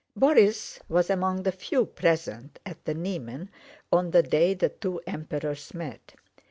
Borís 0.19 0.79
was 0.89 1.11
among 1.11 1.43
the 1.43 1.51
few 1.51 1.85
present 1.85 2.57
at 2.65 2.83
the 2.85 2.93
Niemen 2.95 3.51
on 3.91 4.09
the 4.09 4.23
day 4.23 4.55
the 4.55 4.69
two 4.69 4.99
Emperors 5.05 5.75
met. 5.75 6.15